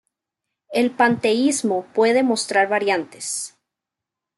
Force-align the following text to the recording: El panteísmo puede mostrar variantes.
El 0.71 0.89
panteísmo 0.89 1.85
puede 1.93 2.23
mostrar 2.23 2.67
variantes. 2.67 3.55